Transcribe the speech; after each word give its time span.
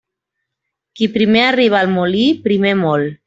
Qui 0.99 1.09
primer 1.17 1.43
arriba 1.49 1.79
al 1.81 1.93
molí, 1.99 2.25
primer 2.49 2.73
mol. 2.83 3.07